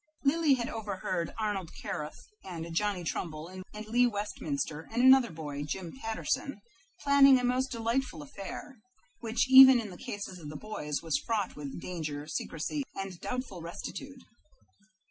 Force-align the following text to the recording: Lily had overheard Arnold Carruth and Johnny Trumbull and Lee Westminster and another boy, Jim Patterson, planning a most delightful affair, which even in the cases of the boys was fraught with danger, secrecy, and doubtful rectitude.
Lily 0.23 0.55
had 0.55 0.67
overheard 0.67 1.31
Arnold 1.37 1.75
Carruth 1.79 2.25
and 2.43 2.73
Johnny 2.73 3.03
Trumbull 3.03 3.47
and 3.49 3.63
Lee 3.85 4.07
Westminster 4.07 4.89
and 4.91 4.99
another 5.03 5.29
boy, 5.29 5.61
Jim 5.61 5.95
Patterson, 5.95 6.59
planning 7.03 7.37
a 7.39 7.43
most 7.43 7.69
delightful 7.69 8.23
affair, 8.23 8.77
which 9.19 9.45
even 9.47 9.79
in 9.79 9.91
the 9.91 9.97
cases 10.03 10.39
of 10.39 10.49
the 10.49 10.55
boys 10.57 11.03
was 11.03 11.21
fraught 11.23 11.55
with 11.55 11.79
danger, 11.79 12.25
secrecy, 12.25 12.81
and 12.95 13.19
doubtful 13.19 13.61
rectitude. 13.61 14.23